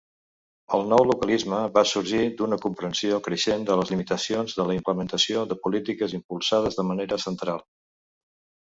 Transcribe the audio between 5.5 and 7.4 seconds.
de polítiques impulsades de manera